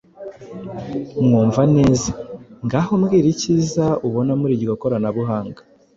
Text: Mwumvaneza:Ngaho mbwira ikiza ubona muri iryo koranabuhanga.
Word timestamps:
Mwumvaneza:Ngaho 1.25 2.91
mbwira 3.01 3.27
ikiza 3.33 3.85
ubona 4.07 4.31
muri 4.39 4.53
iryo 4.57 4.73
koranabuhanga. 4.81 5.61